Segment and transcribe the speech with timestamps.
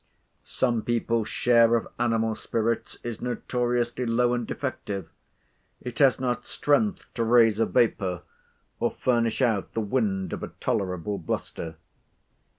[0.47, 5.11] Some people's share of animal spirits is notoriously low and defective.
[5.79, 8.23] It has not strength to raise a vapour,
[8.79, 11.75] or furnish out the wind of a tolerable bluster.